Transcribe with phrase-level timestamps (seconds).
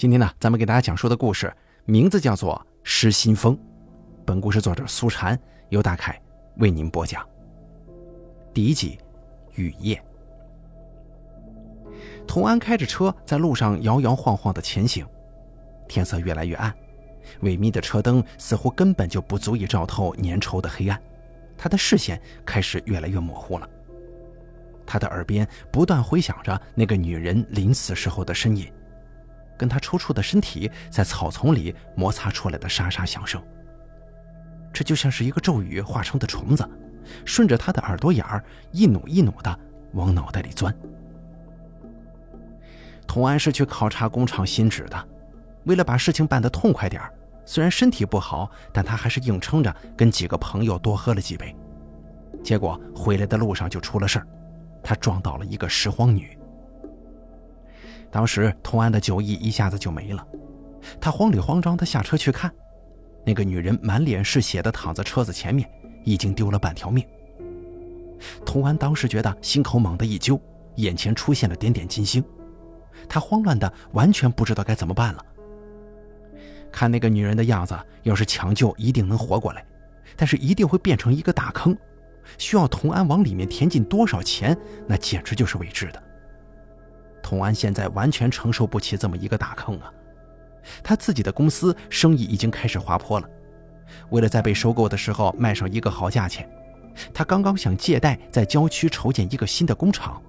[0.00, 1.54] 今天呢，咱们给大家讲述的故事
[1.84, 3.54] 名字叫做《失心疯》。
[4.24, 5.38] 本故事作者苏禅
[5.68, 6.18] 由大凯
[6.56, 7.22] 为您播讲。
[8.54, 8.98] 第一集，
[9.56, 10.02] 雨夜。
[12.26, 15.06] 童安开着车在路上摇摇晃晃的前行，
[15.86, 16.74] 天色越来越暗，
[17.42, 20.98] 萎靡的车灯似乎根本就不足以照透粘稠的黑暗，
[21.58, 23.68] 他的视线开始越来越模糊了。
[24.86, 28.66] 他的耳边不断回响着那个女人临死时候的呻吟。
[29.60, 33.42] 跟他抽搐的身体在草丛里摩擦出来的沙沙响声，
[34.72, 36.66] 这就像是一个咒语化成的虫子，
[37.26, 38.42] 顺着他的耳朵眼儿
[38.72, 39.60] 一努一努的
[39.92, 40.74] 往脑袋里钻。
[43.06, 45.08] 童安是去考察工厂新址的，
[45.64, 47.12] 为了把事情办得痛快点儿
[47.44, 51.54] 虽然身体不好，但他还是硬撑着跟几个朋友多喝了几杯。
[52.42, 54.26] 结果回来的路上就出了事儿，
[54.82, 56.34] 他撞到了一个拾荒女。
[58.10, 60.26] 当时童安的酒意一下子就没了，
[61.00, 62.52] 他慌里慌张地下车去看，
[63.24, 65.68] 那个女人满脸是血地躺在车子前面，
[66.04, 67.04] 已经丢了半条命。
[68.44, 70.40] 童安当时觉得心口猛地一揪，
[70.76, 72.22] 眼前出现了点点金星，
[73.08, 75.24] 他慌乱的完全不知道该怎么办了。
[76.72, 79.64] 看那个女人的样子，要是抢救一定能活过来，
[80.16, 81.76] 但是一定会变成一个大坑，
[82.38, 84.56] 需要童安往里面填进多少钱，
[84.86, 86.02] 那简直就是未知的。
[87.22, 89.92] 童安现在完全承受不起这么一个大坑啊！
[90.82, 93.28] 他自己的公司生意已经开始滑坡了，
[94.10, 96.48] 为了在被收购的时候卖上一个好价钱，
[97.14, 100.20] 他刚刚想借贷在郊区筹建一个新的工厂，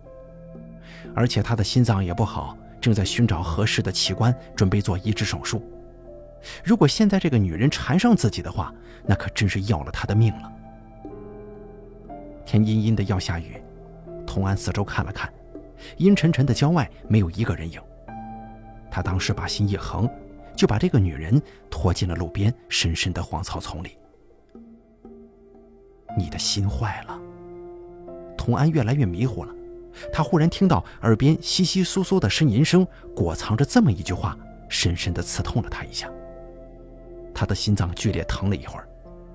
[1.14, 5.62] 而且他的心脏也不好，正在寻找合适的器官准备做移植手术。
[6.64, 8.74] 如果现在这个女人缠上自己的话，
[9.06, 10.52] 那可真是要了他的命了。
[12.46, 13.62] 天阴阴的要下雨，
[14.26, 15.32] 童安四周看了看。
[15.98, 17.82] 阴沉沉的郊外没有一个人影。
[18.90, 20.10] 他当时把心一横，
[20.56, 23.98] 就把这个女人拖进了路边深深的荒草丛里。
[26.18, 27.20] 你的心坏了。
[28.38, 29.54] 童安越来越迷糊了，
[30.12, 34.38] 他忽然听到耳边窸窸窣窣的呻吟声，裹藏着这么一句话，
[34.68, 36.12] 深深的刺痛了他一下。
[37.34, 38.88] 他的心脏剧烈疼了一会儿，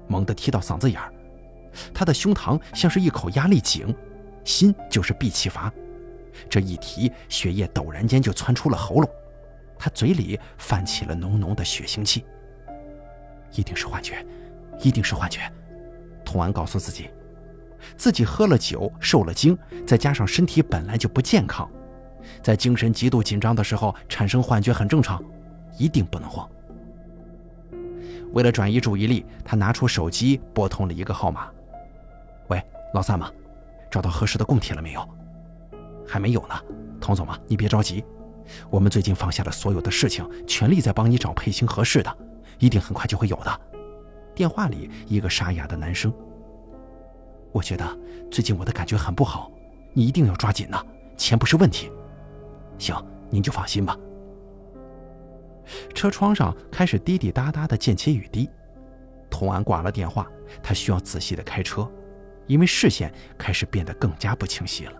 [0.06, 1.10] 猛地踢到嗓子眼儿，
[1.94, 3.94] 他的胸膛像是一口压力井，
[4.44, 5.72] 心就是闭气阀。
[6.48, 9.10] 这一提，血液陡然间就窜出了喉咙，
[9.78, 12.24] 他嘴里泛起了浓浓的血腥气。
[13.52, 14.24] 一定是幻觉，
[14.80, 15.40] 一定是幻觉。
[16.24, 17.08] 童安告诉自己，
[17.96, 21.70] 自己喝了酒，受了惊，再加上身体本来就不健康，
[22.42, 25.22] 在精神极度紧张的时候产生幻觉很正常，
[25.78, 26.48] 一定不能慌。
[28.32, 31.48] 为了转移注意力，他拿出手机拨通了一个号码
[32.48, 33.30] ：“喂，老三吗？
[33.90, 35.08] 找到合适的供体了没有？”
[36.06, 36.54] 还没有呢，
[37.00, 38.04] 童总嘛，你别着急，
[38.70, 42.16] 我们最近放下了所有的事情，全力在帮你找配型合适的，
[42.58, 43.60] 一定很快就会有的。
[44.34, 46.12] 电话里一个沙哑的男声。
[47.52, 47.98] 我觉得
[48.30, 49.50] 最近我的感觉很不好，
[49.92, 50.84] 你一定要抓紧呐，
[51.16, 51.90] 钱不是问题。
[52.78, 52.94] 行，
[53.30, 53.96] 您就放心吧。
[55.94, 58.48] 车窗上开始滴滴答答的溅起雨滴，
[59.30, 60.30] 童安挂了电话，
[60.62, 61.90] 他需要仔细的开车，
[62.46, 64.92] 因为视线开始变得更加不清晰了。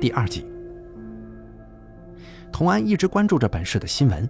[0.00, 0.46] 第二集，
[2.52, 4.28] 童安一直关注着本市的新闻，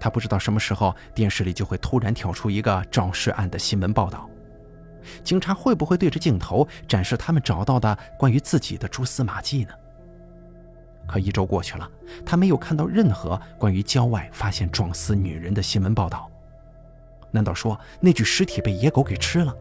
[0.00, 4.30] 他不知道什么时候电视里就会突然跳出一个肇事案的新闻报道，
[5.22, 9.74] 警察会不会对着镜头展示他们找到的关于自己的蛛丝马迹呢？
[11.06, 11.86] 可一周过去了，
[12.24, 16.30] 他没有看到任何关于郊外发现撞死女人的新闻报道，
[17.30, 19.54] 难道说那具尸体被野狗给吃了？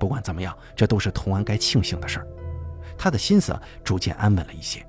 [0.00, 2.26] 不管怎么样，这都是童安该庆幸的事儿。
[2.96, 4.84] 他的心思逐渐安稳了一些。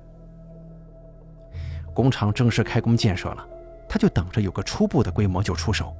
[1.92, 3.46] 工厂正式开工建设了，
[3.88, 5.94] 他就等着有个初步的规模就出手。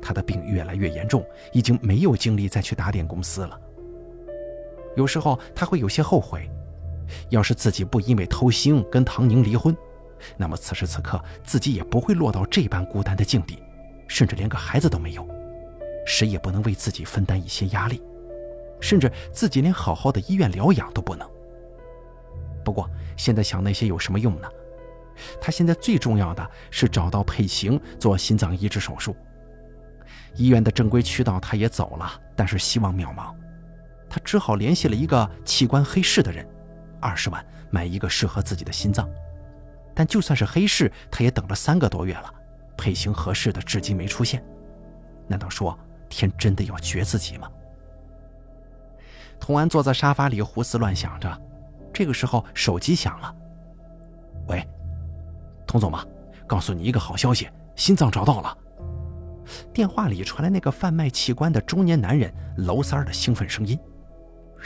[0.00, 3.56] 他的病越来越严重，已经没有精力再去打点公司了。
[4.96, 6.50] 有时候他会有些后悔，
[7.28, 9.76] 要是自己不因为偷腥跟唐宁离婚，
[10.36, 13.62] 那么此时此刻自己也不会落到这般孤单的境地，
[14.08, 15.24] 甚至连个孩子都没有，
[16.04, 18.02] 谁也不能为自己分担一些压力。
[18.82, 21.26] 甚至自己连好好的医院疗养都不能。
[22.62, 24.48] 不过现在想那些有什么用呢？
[25.40, 29.14] 他现在最重要的是找到配型做心脏移植手术。
[30.34, 33.34] 医院的正规渠道他也走了，但是希望渺茫。
[34.08, 36.46] 他只好联系了一个器官黑市的人，
[37.00, 39.08] 二十万买一个适合自己的心脏。
[39.94, 42.32] 但就算是黑市，他也等了三个多月了，
[42.76, 44.42] 配型合适的至今没出现。
[45.28, 47.50] 难道说天真的要绝自己吗？
[49.42, 51.42] 童安坐在沙发里胡思乱想着，
[51.92, 53.34] 这个时候手机响了。
[54.46, 54.64] 喂，
[55.66, 56.06] 童总吗，
[56.46, 58.56] 告诉你一个好消息，心脏找到了。
[59.72, 63.76] 电话里传来那个贩卖器官的中年男人娄三儿的兴奋声音：“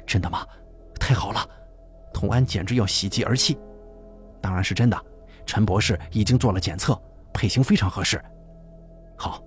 [0.07, 0.47] 真的吗？
[1.01, 1.41] 太好了！”
[2.13, 3.59] 童安简直要喜极而泣。
[4.43, 5.07] 当然是真的，
[5.47, 7.01] 陈博士已经做了检测，
[7.33, 8.23] 配型非常合适。
[9.17, 9.43] 好，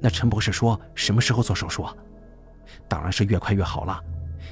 [0.00, 1.94] 那陈博士说什么时候做手术啊？
[2.88, 4.02] 当然是越快越好了。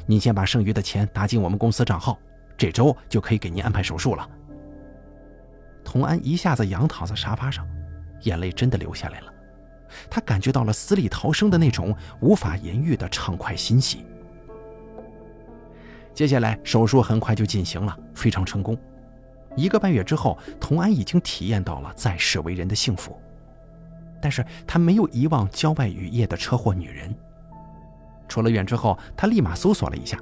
[0.06, 2.18] 您先把剩余的钱打进我们公司账号，
[2.56, 4.28] 这周就可以给您安排手术了。
[5.84, 7.66] 童安一下子仰躺在沙发上，
[8.22, 9.32] 眼泪真的流下来了。
[10.10, 14.04] 他感觉到了死里逃生的那种无法言喻的畅快欣喜。
[16.12, 18.76] 接下来手术很快就进行了，非常成功。
[19.56, 23.16] 一个半月之后，童安已经体验到了在世为人的幸福，
[24.20, 27.14] 但是他没有遗忘郊外雨夜的车祸女人。
[28.28, 30.18] 出了院之后，他立马搜索了一下，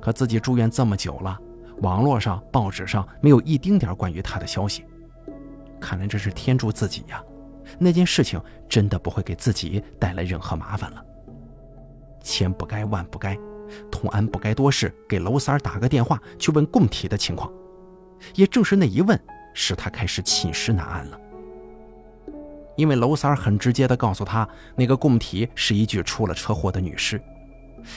[0.00, 1.38] 可自己住院这么久了，
[1.82, 4.84] 网络上、报纸上没有一丁点关于他的消息。
[5.80, 7.22] 看来这是天助自己呀。
[7.78, 11.04] 那件事情真的不会给自己带来任何麻烦了。
[12.20, 13.38] 千不该万不该，
[13.90, 17.50] 童安不该多事，给娄三打个电话去问供体的情况。
[18.34, 19.18] 也正是那一问，
[19.54, 21.18] 使他开始寝食难安了。
[22.76, 27.20] 因为娄三儿很直接地告诉他，那个供体是一具出了车祸的女尸，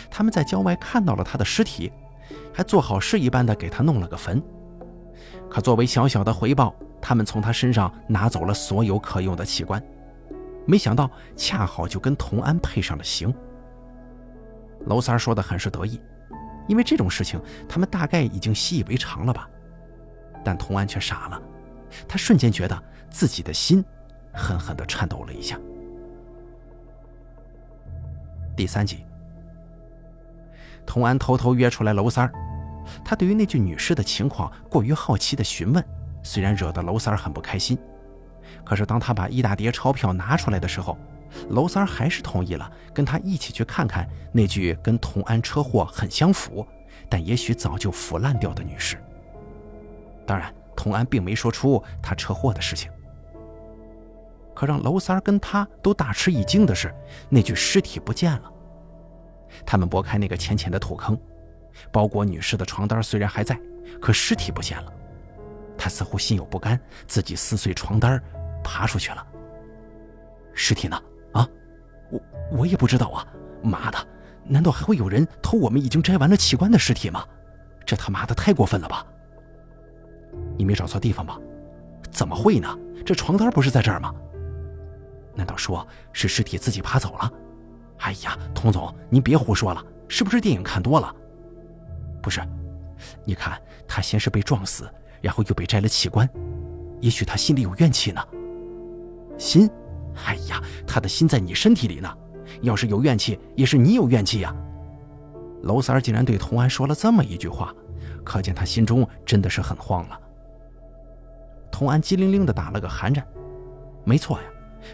[0.09, 1.91] 他们在郊外看到了她的尸体，
[2.53, 4.41] 还做好事一般的给她弄了个坟。
[5.49, 6.75] 可作为小小的回报。
[6.99, 9.81] 他们从他身上拿走了所有可用的器官，
[10.65, 13.31] 没想到恰好就跟童安配上了刑。
[14.87, 16.01] 娄三儿说的很是得意，
[16.67, 17.39] 因为这种事情
[17.69, 19.47] 他们大概已经习以为常了吧。
[20.43, 21.41] 但童安却傻了，
[22.07, 23.85] 他瞬间觉得自己的心
[24.37, 25.59] 狠狠地颤抖了一下。
[28.55, 29.03] 第三集，
[30.85, 32.31] 童安偷偷约出来娄三
[33.03, 35.83] 他对于那具女尸的情况过于好奇的询问。
[36.23, 37.77] 虽然惹得娄三儿很不开心，
[38.65, 40.97] 可是当他把一大叠钞票拿出来的时候，
[41.49, 46.65] 娄三儿还是同意了跟他一起去看看那具跟童安车祸很相符，
[47.09, 48.97] 但也许早就腐烂掉的女尸。
[50.25, 52.91] 当然，童安并没说出他车祸的事情。
[54.57, 56.91] 可让娄三儿跟他都大吃一惊的是，
[57.29, 58.51] 那具尸体不见了。
[59.63, 61.15] 他们拨开那个浅浅的土坑，
[61.91, 63.55] 包裹女尸的床单虽然还在，
[64.01, 64.91] 可尸体不见了。
[65.77, 68.19] 他似乎心有不甘，自己撕碎床单，
[68.63, 69.23] 爬出去了。
[70.55, 70.99] 尸体呢？
[71.33, 71.47] 啊，
[72.09, 72.19] 我
[72.51, 73.27] 我也不知道啊！
[73.61, 74.07] 妈的，
[74.43, 77.23] 难道还会有人偷我们已经摘完了器官的尸体吗？
[77.85, 79.05] 这他妈的太过分了吧！
[80.57, 81.39] 你没找错地方吧？
[82.09, 82.75] 怎么会呢？
[83.05, 84.11] 这床单不是在这儿吗？
[85.37, 87.31] 难道说是尸体自己爬走了？
[87.99, 91.15] 哎呀，童总，您别胡说了，是不是电影看多了？
[92.21, 92.41] 不是，
[93.23, 94.89] 你看他先是被撞死。
[95.19, 96.29] 然后又被摘了器官，
[97.01, 98.23] 也许他心里有怨气呢。
[99.35, 99.67] 心，
[100.27, 102.17] 哎呀，他的心在你身体里呢。
[102.61, 104.55] 要是有怨气，也是你有怨气呀。
[105.63, 107.73] 娄三儿竟然对童安说了这么一句话，
[108.23, 110.19] 可见他心中真的是很慌了。
[111.71, 113.25] 童安机灵灵的打了个寒战，
[114.05, 114.43] 没错呀，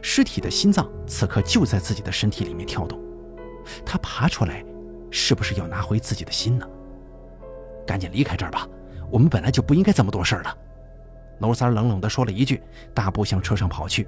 [0.02, 3.00] 尸体的心脏此刻就在自己的身体里面跳动，
[3.86, 4.64] 他爬出来，
[5.12, 6.68] 是不是要拿回自己的心呢？
[7.86, 8.68] 赶紧离开这儿吧。
[9.12, 10.58] 我们本来就不应该这么多事儿的，
[11.40, 12.62] 娄三冷冷地说了一句，
[12.94, 14.08] 大步向车上跑去。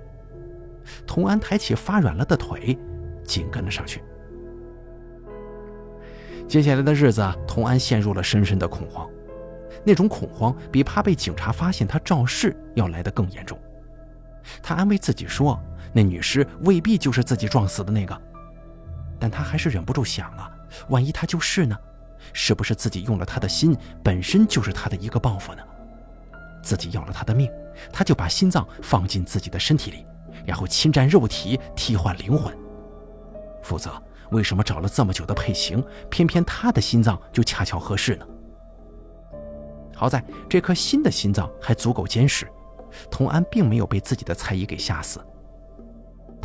[1.06, 2.78] 童安抬起发软了的腿，
[3.24, 4.02] 紧跟了上去。
[6.48, 9.10] 接下来的日子，童安陷入了深深的恐慌，
[9.84, 13.60] 那种恐慌比怕被警察发现他肇事要来得更严重。
[14.62, 15.60] 他安慰自己说，
[15.96, 18.22] 那女尸未必就是自己撞死的那个，
[19.18, 20.52] 但他还是忍不住想啊，
[20.90, 21.78] 万一她就是呢？
[22.34, 25.64] 是不是自己用了他的心，本身就是他的一个报复呢？
[26.62, 27.50] 自己要了他的命，
[27.94, 30.06] 他就把心脏放进自己的身体里，
[30.46, 32.54] 然后侵占肉体，替换灵魂。
[33.64, 33.92] 否则，
[34.32, 38.28] 为什么找了这么久的配型，偏偏他的心脏就恰巧合适呢？
[39.96, 42.46] 好在这颗新的心脏还足够坚实，
[43.10, 45.26] 童安并没有被自己的猜疑给吓死。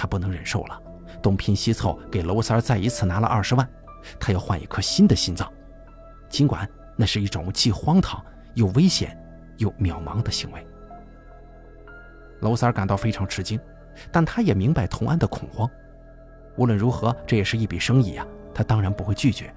[0.00, 0.82] 他不能忍受了，
[1.20, 3.68] 东拼西凑给娄三再一次拿了二十万，
[4.18, 5.46] 他要换一颗新的心脏。
[6.30, 6.66] 尽管
[6.96, 9.14] 那是一种既荒唐又危险
[9.58, 10.66] 又渺茫的行为，
[12.40, 13.60] 娄三感到非常吃惊，
[14.10, 15.68] 但他也明白童安的恐慌。
[16.56, 19.54] 无论如何，这也是一笔生意呀，他当然不会拒绝。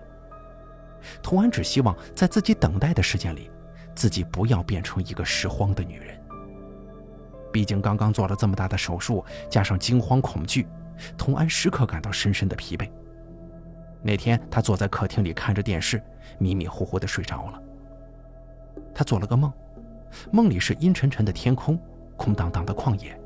[1.21, 3.49] 童安只希望在自己等待的时间里，
[3.95, 6.21] 自己不要变成一个拾荒的女人。
[7.53, 10.67] 毕竟刚刚做了这么大的手术，加上惊慌恐惧，
[11.15, 12.89] 童安时刻感到深深的疲惫。
[14.01, 16.01] 那天，他坐在客厅里看着电视，
[16.39, 17.61] 迷迷糊糊的睡着了。
[18.93, 19.53] 他做了个梦，
[20.31, 21.79] 梦里是阴沉沉的天空，
[22.17, 23.17] 空荡荡的旷野。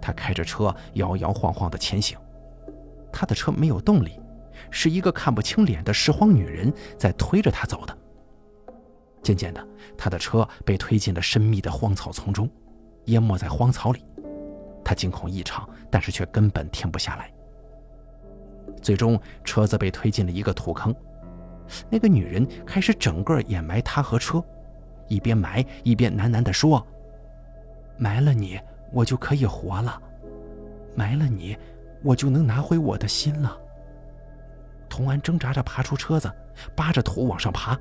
[0.00, 2.18] 他开着车摇摇晃晃的前行，
[3.12, 4.18] 他的车没有动力，
[4.70, 7.96] 是一个看不清脸的拾荒女人在推着他走的。
[9.22, 9.64] 渐渐的，
[9.96, 12.48] 他的车被推进了深密的荒草丛中，
[13.06, 14.04] 淹没在荒草里。
[14.84, 17.32] 他惊恐异常，但是却根本停不下来。
[18.82, 20.94] 最终，车子被推进了一个土坑，
[21.88, 24.42] 那个女人开始整个掩埋他和车，
[25.08, 26.86] 一边埋一边喃喃地说
[27.96, 28.60] ：“埋了你。”
[28.92, 30.00] 我就可以活了，
[30.94, 31.56] 埋了你，
[32.04, 33.58] 我就能拿回我的心了。
[34.88, 36.32] 童安挣扎着爬出车子，
[36.76, 37.76] 扒着土往上爬。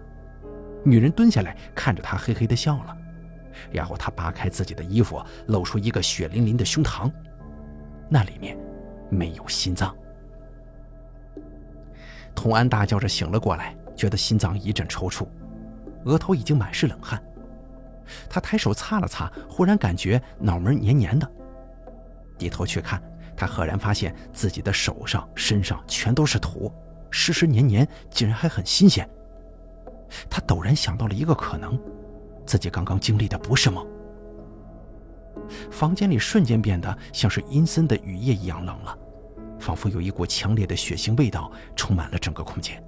[0.83, 2.97] 女人蹲下来看着他，嘿嘿的笑了。
[3.71, 7.11] 然后他扒开自己的衣服，露出一个血淋淋的胸膛，
[8.09, 8.57] 那里面
[9.09, 9.95] 没有心脏。
[12.35, 15.27] 童安大叫着醒了过来，觉得心脏一阵抽搐，
[16.05, 17.21] 额头已经满是冷汗。
[18.29, 21.31] 他抬手擦了擦，忽然感觉脑门黏黏的。
[22.37, 23.01] 低头去看，
[23.37, 26.73] 他赫然发现自己的手上、身上全都是土，
[27.11, 29.07] 湿湿黏黏，竟然还很新鲜。
[30.29, 31.79] 他陡然想到了一个可能：
[32.45, 33.85] 自己刚刚经历的不是梦。
[35.71, 38.97] 房间里瞬间变得像是阴森的雨夜一样冷了，
[39.59, 42.81] 仿佛有一股强烈的血腥味道充满了整个空间。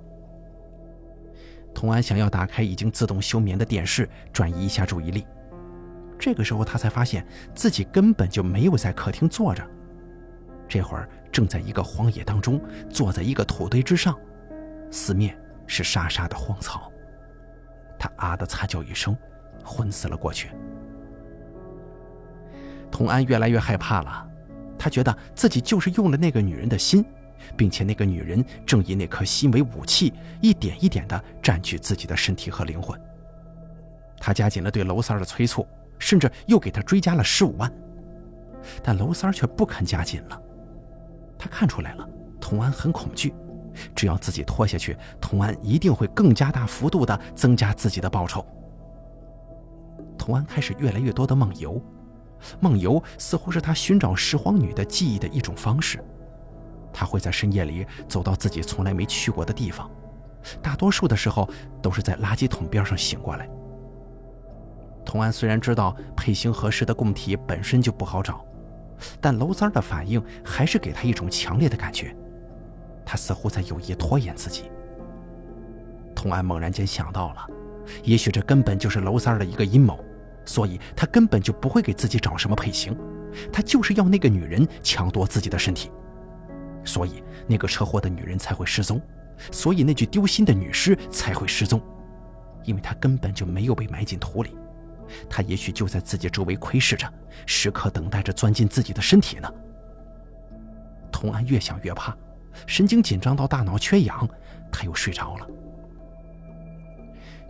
[1.73, 5.25] 童安想要打开已经自动休眠的电视，转移一下注意力。
[6.17, 9.61] 这个时候，他才发现自己根本就没有在客厅坐着，
[10.69, 14.17] 这会儿正在一个荒野当中，坐在一个土堆之上，
[14.89, 16.89] 四面是沙沙的荒草。
[17.99, 19.15] 他啊的惨叫一声，
[19.65, 20.49] 昏死了过去。
[22.91, 24.25] 童安越来越害怕了，
[24.77, 27.03] 他觉得自己就是用了那个女人的心。
[27.55, 32.99] 并且那个女人正以那颗心为武器，一点一点地占据自己的身体和灵魂。
[34.17, 35.67] 他加紧了对娄三儿的催促，
[35.99, 37.71] 甚至又给他追加了十五万，
[38.81, 40.41] 但娄三儿却不肯加紧了。
[41.37, 43.33] 他看出来了，童安很恐惧，
[43.93, 48.43] 只要自己拖下去，童安一定会更加大幅度地增加自己的报酬。
[50.25, 51.79] 童安开始越来越多的梦游，
[52.59, 56.03] 梦游似乎是他寻找拾荒女的记忆的一种方式。
[56.91, 59.87] 他会在深夜里走到自己从来没去过的地方，
[60.63, 61.47] 大多数的时候
[61.79, 63.47] 都是在垃圾桶边上醒过来。
[65.05, 68.43] 童安虽然知道配型合适的供体本身就不好找，
[69.21, 72.15] 但娄三的反应还是给他一种强烈的感觉，
[73.05, 74.71] 他似乎在有意拖延自己。
[76.15, 77.45] 童安猛然间想到了，
[78.03, 80.03] 也许这根本就是娄三的一个阴谋，
[80.45, 82.95] 所以他根本就不会给自己找什么配型，
[83.51, 85.91] 他就是要那个女人抢夺自己的身体。
[86.83, 89.01] 所以，那个车祸的女人才会失踪，
[89.51, 91.81] 所以那具丢心的女尸才会失踪，
[92.63, 94.55] 因为她根本就没有被埋进土里，
[95.27, 97.11] 她也许就在自己周围窥视着，
[97.47, 99.51] 时刻等待着钻进自己的身体呢。
[101.11, 102.15] 童安越想越怕，
[102.67, 104.29] 神经紧张到大脑缺氧，
[104.71, 105.47] 他又睡着了。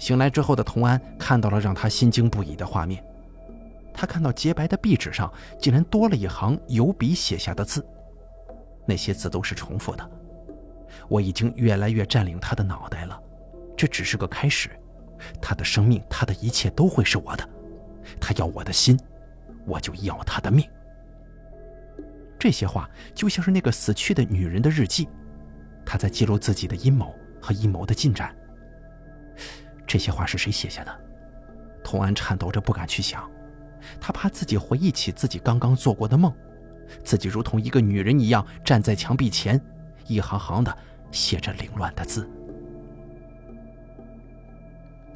[0.05, 3.03] 醒来之后的童安看到了让他心惊不已的画面，
[3.91, 7.83] 他看到洁白的壁纸上竟然多了一行油笔写下的字。
[8.85, 10.07] 那些字都是重复的。
[11.09, 13.19] 我已经越来越占领他的脑袋了，
[13.75, 14.69] 这只是个开始。
[15.41, 17.49] 他的生命，他的一切都会是我的。
[18.21, 18.95] 他要我的心，
[19.65, 20.63] 我就要他的命。
[22.37, 25.09] 这些话就像是那个死去的女人的日记，
[25.83, 28.31] 她在记录自己的阴谋和阴谋的进展。
[29.87, 30.99] 这些话是谁写下的？
[31.83, 33.29] 童安颤抖着不敢去想，
[33.99, 36.33] 他怕自己回忆起自己刚刚做过的梦。
[37.03, 39.59] 自己如同一个女人一样站在墙壁前，
[40.07, 40.75] 一行行的
[41.11, 42.29] 写着凌乱的字。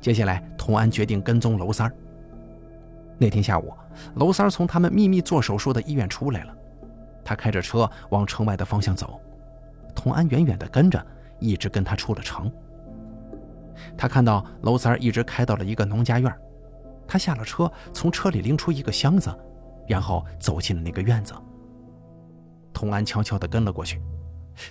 [0.01, 1.93] 接下来，童安决定跟踪娄三儿。
[3.17, 3.73] 那天下午，
[4.15, 6.55] 娄三儿从他们秘密做手术的医院出来了，
[7.23, 9.19] 他开着车往城外的方向走，
[9.93, 11.05] 童安远远的跟着，
[11.39, 12.51] 一直跟他出了城。
[13.97, 16.33] 他看到娄三儿一直开到了一个农家院，
[17.07, 19.33] 他下了车，从车里拎出一个箱子，
[19.87, 21.33] 然后走进了那个院子。
[22.73, 24.01] 童安悄悄地跟了过去，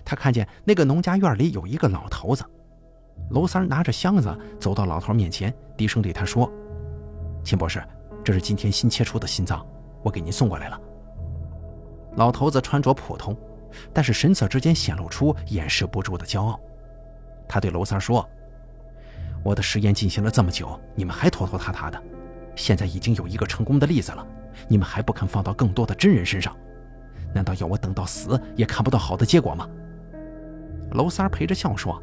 [0.05, 2.45] 他看见那个农家院里有一个老头子，
[3.31, 6.51] 娄三拿着箱子走到老头面前，低声对他说
[7.45, 7.83] ：“秦博士，
[8.25, 9.67] 这是今天新切出的心脏，
[10.03, 10.81] 我给您送过来了。”
[12.17, 13.37] 老头子穿着普通，
[13.93, 16.59] 但是神色之间显露出掩饰不住的骄傲。
[17.47, 18.27] 他对娄三说
[19.43, 22.03] ：“我的实验进行了这么久，你们还拖拖沓沓的，
[22.57, 24.27] 现在已经有一个成功的例子了，
[24.69, 26.55] 你们还不肯放到更多的真人身上？”
[27.35, 29.69] 难道要我等到死也看不到好的结果吗？
[30.93, 32.03] 娄三儿陪着笑说：“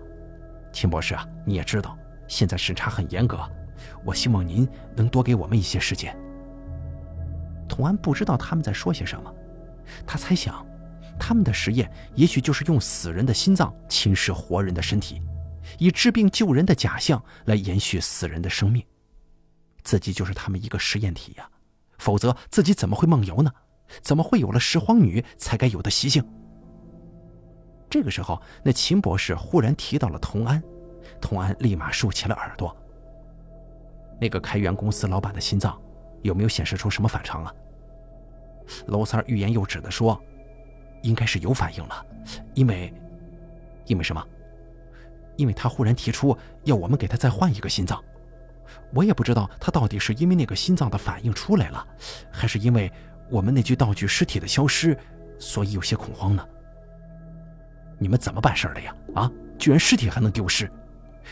[0.72, 3.40] 秦博士啊，你也知道，现在审查很严格，
[4.04, 6.16] 我希望您能多给我们一些时间。”
[7.68, 9.34] 童安不知道他们在说些什么，
[10.06, 10.64] 他猜想，
[11.20, 15.22] 他们的实验也许就是用死人的心脏侵蚀活人的身体，
[15.80, 18.84] 以治病救人的假象来延续死人的生命。
[19.84, 21.50] 自己就是他们一个实验体呀，
[22.00, 23.52] 否则自己怎么会梦游呢？
[24.02, 26.28] 怎么会有了拾荒女才该有的习性？
[27.90, 30.62] 这个时候，那秦博士忽然提到了童安，
[31.22, 32.76] 童安立马竖起了耳朵。
[34.20, 35.80] 那个开源公司老板的心脏
[36.24, 37.54] 有没有显示出什么反常啊？
[38.88, 40.20] 娄三欲言又止的说
[41.04, 42.04] ：“应该是有反应了，
[42.56, 42.92] 因为，
[43.86, 44.28] 因为什么？
[45.36, 48.02] 因为他忽然提出要我们给他再换一个心脏。
[48.94, 51.86] 我也不知道他到底是因为那个心脏的反应出来了，
[52.32, 52.92] 还是因为
[53.30, 54.98] 我们那具道具尸体的消失，
[55.38, 56.48] 所以有些恐慌呢。
[57.98, 58.96] 你们怎么办事的呀？
[59.16, 60.70] 啊，居然尸体还能丢失？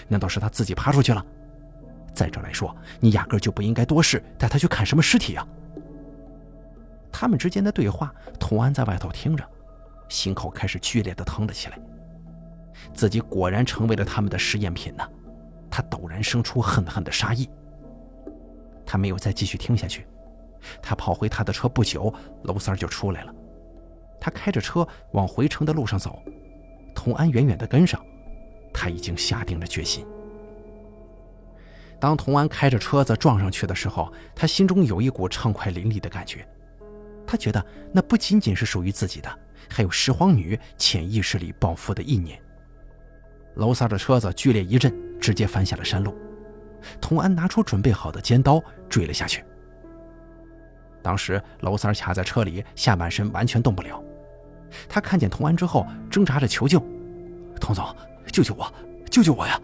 [0.07, 1.25] 难道是他自己爬出去了？
[2.13, 5.47] 再者来说，你压根就不应该多事，带他去看什么尸体啊？”
[7.11, 9.43] 他们之间的对话，童安在外头听着，
[10.09, 11.77] 心口开始剧烈的疼了起来。
[12.93, 15.07] 自己果然成为了他们的实验品呢，
[15.69, 17.47] 他陡然生出恨恨的杀意。
[18.85, 20.05] 他没有再继续听下去，
[20.81, 22.13] 他跑回他的车不久，
[22.43, 23.33] 娄三就出来了。
[24.19, 26.21] 他开着车往回城的路上走，
[26.93, 28.03] 童安远远的跟上，
[28.73, 30.05] 他已经下定了决心。
[31.99, 36.45] 当童安开着车子撞上去的时候，他心中有一股畅快淋漓的感觉。
[37.25, 42.39] 他觉得那不仅仅是属于自己的，还有拾荒女潜意识里报复的意念。
[43.55, 46.15] 娄三的车子剧烈一震，直接翻下了山路。
[46.99, 49.43] 童安拿出准备好的尖刀追了下去。
[51.01, 54.01] 当时娄三卡在车里，下半身完全动不了。
[54.89, 56.79] 他看见童安之后，挣扎着求救
[57.59, 57.85] ：“童总，
[58.31, 58.73] 救救我，
[59.09, 59.59] 救救我呀！”“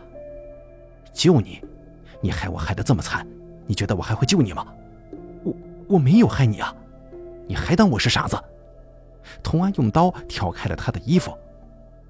[1.11, 1.61] 救你？
[2.21, 3.25] 你害我害得这么惨，
[3.65, 4.67] 你觉得我还会救你吗
[5.43, 5.55] ？”“我
[5.87, 6.75] 我没有害你啊！”
[7.47, 8.37] 你还当我是傻子？
[9.41, 11.35] 童安用刀挑开了他的衣服，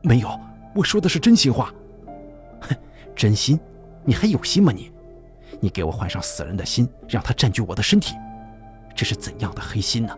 [0.01, 0.39] 没有，
[0.75, 1.73] 我说的是真心话。
[2.61, 2.75] 哼，
[3.15, 3.59] 真心？
[4.05, 4.71] 你还有心吗？
[4.71, 4.91] 你，
[5.59, 8.15] 你给我换上死人的心，让他占据我的身体，
[8.95, 10.17] 这是怎样的黑心呢？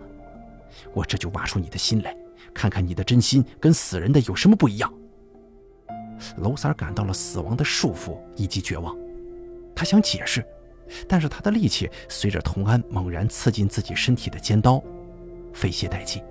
[0.94, 2.16] 我这就挖出你的心来，
[2.54, 4.92] 看看你的真心跟死人的有什么不一样。
[6.38, 8.96] 娄三感到了死亡的束缚以及绝望，
[9.76, 10.46] 他想解释，
[11.08, 14.82] 但是他的力气随着童安猛然刺进自己身体的尖刀。
[15.54, 16.24] 费歇殆尽，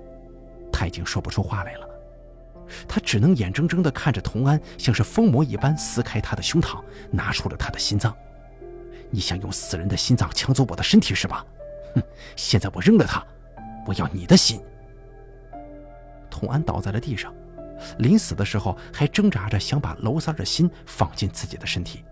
[0.71, 1.87] 他已经说不出话来了。
[2.87, 6.81] 他只能眼睁睁地看着童安像是疯魔一般撕开他的胸膛，
[7.11, 8.15] 拿出了他的心脏。
[9.09, 11.45] 你想用死人的心脏抢走我的身体是吧？
[11.95, 12.03] 哼！
[12.35, 13.25] 现在我扔了他，
[13.85, 14.61] 我要你的心。
[16.29, 17.33] 童安倒在了地上，
[17.99, 22.03] 临死的时候还挣扎着想把娄三的心放进自己的身体。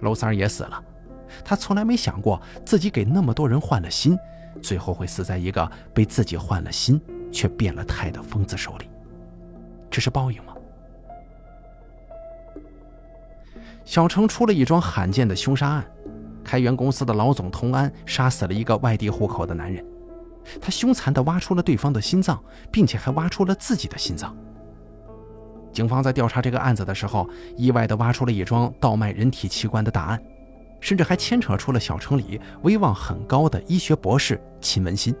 [0.00, 0.82] 娄三也死了，
[1.44, 4.18] 他从来没想过自己给那么多人换了心。
[4.60, 7.00] 最后会死在一个被自己换了心
[7.32, 8.88] 却变了态的疯子手里，
[9.92, 10.54] 这是报应吗？
[13.84, 15.84] 小城出了一桩罕见的凶杀案，
[16.42, 19.84] 开源公司的老总童安杀死了一个外地户口的男人，
[20.60, 24.34] 他凶残地挖出了对方的心脏，并且还挖出了自己的心脏。
[25.72, 30.20] 警方在调查这个案子的时候，意外地挖出了一桩倒卖人体器官的大案。
[30.80, 35.14] 甚至还牵扯出了小城里威望很高的医学博士秦文新。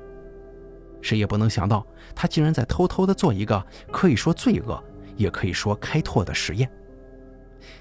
[1.02, 4.82] 谁也不能想到，他竟然在偷偷的做一个可以说罪恶，
[5.16, 6.70] 也可以说开拓的实验。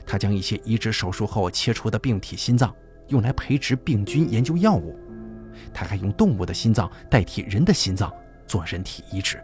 [0.06, 2.76] 他将一些移植手术后切除的病体心脏
[3.08, 5.00] 用来培植病菌、研究药物。
[5.74, 8.12] 他还用动物的心脏代替人的心脏
[8.46, 9.42] 做人体移植。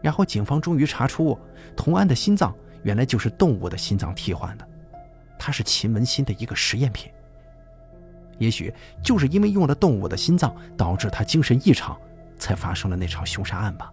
[0.00, 1.38] 然后警方终于查出，
[1.76, 4.66] 童安的心脏原来就是动物的心脏替换的。
[5.38, 7.10] 他是秦文新的一个实验品，
[8.38, 8.72] 也许
[9.02, 11.96] 就是因为用了动物的心脏，导致他精神异常，
[12.38, 13.92] 才发生了那场凶杀案吧。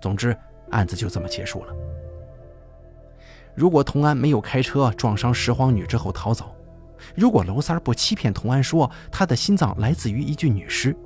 [0.00, 0.36] 总之，
[0.70, 1.74] 案子就这么结束了。
[3.54, 6.54] 如果童安没有开车撞伤拾荒女之后逃走，
[7.14, 10.96] 如果娄三不欺骗童安说他的心脏来自于一具女尸，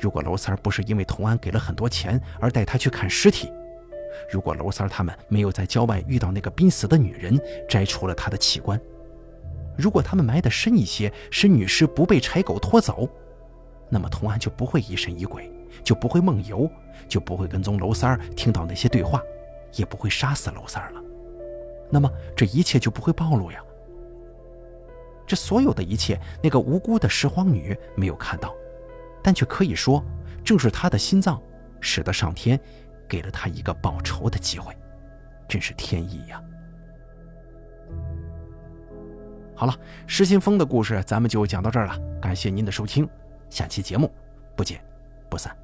[0.00, 3.50] 如果娄三不是因为童安给了很多钱而带他去看尸体。
[4.30, 8.78] 如果娄三他们没有在郊外遇到那个濒死的女人，摘除了她的器官；
[9.76, 13.08] 如果他们埋得深一些，使女尸不被柴狗拖走，
[13.88, 15.50] 那么童安就不会疑神疑鬼，
[15.82, 16.70] 就不会梦游，
[17.08, 19.20] 就不会跟踪娄三听到那些对话，
[19.74, 21.02] 也不会杀死娄三了。
[21.90, 23.62] 那么这一切就不会暴露呀。
[25.26, 28.54] 这所有的一切，那个无辜的拾荒女没有看到，
[29.22, 30.04] 但却可以说，
[30.44, 31.40] 正是她的心脏，
[31.80, 32.58] 使得上天。
[33.08, 34.74] 给了他一个报仇的机会，
[35.46, 36.42] 真是天意呀！
[39.54, 39.74] 好了，
[40.06, 43.08] 失心疯的故事咱们就讲到这儿了，感谢您的收听，
[43.50, 44.10] 下期节目
[44.56, 44.82] 不见
[45.28, 45.61] 不散。